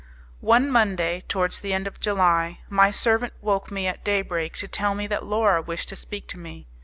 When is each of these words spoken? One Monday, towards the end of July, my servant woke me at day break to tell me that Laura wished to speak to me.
One 0.39 0.71
Monday, 0.71 1.21
towards 1.27 1.59
the 1.59 1.73
end 1.73 1.85
of 1.85 1.99
July, 1.99 2.61
my 2.71 2.89
servant 2.89 3.33
woke 3.39 3.69
me 3.69 3.85
at 3.85 4.03
day 4.03 4.23
break 4.23 4.55
to 4.55 4.67
tell 4.67 4.95
me 4.95 5.05
that 5.05 5.27
Laura 5.27 5.61
wished 5.61 5.89
to 5.89 5.95
speak 5.95 6.27
to 6.29 6.39
me. 6.39 6.65